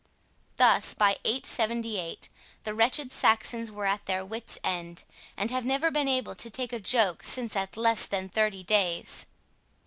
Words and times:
Thus, 0.55 0.95
by 0.95 1.17
878, 1.23 2.29
the 2.63 2.73
wretched 2.73 3.11
Saxons 3.11 3.69
were 3.69 3.85
at 3.85 4.07
their 4.07 4.25
wit's 4.25 4.57
end, 4.63 5.03
and 5.37 5.51
have 5.51 5.63
never 5.63 5.91
been 5.91 6.07
able 6.07 6.33
to 6.33 6.49
take 6.49 6.73
a 6.73 6.79
joke 6.79 7.21
since 7.21 7.55
at 7.55 7.77
less 7.77 8.07
than 8.07 8.27
thirty 8.27 8.63
days. 8.63 9.27